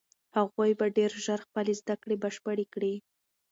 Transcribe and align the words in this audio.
هغوی 0.37 0.71
به 0.79 0.85
ډېر 0.97 1.11
ژر 1.25 1.39
خپلې 1.47 1.73
زده 1.81 1.95
کړې 2.01 2.15
بشپړې 2.23 2.65
کړي. 2.73 2.93